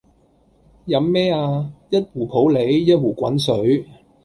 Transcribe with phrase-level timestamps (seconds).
[0.87, 1.71] 飲咩呀？
[1.91, 3.85] 一壺普洱，一壺滾水